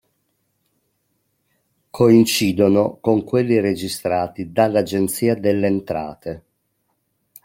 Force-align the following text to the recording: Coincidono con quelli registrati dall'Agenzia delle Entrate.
Coincidono 1.91 2.97
con 2.99 3.23
quelli 3.23 3.59
registrati 3.59 4.51
dall'Agenzia 4.51 5.35
delle 5.35 5.67
Entrate. 5.67 6.43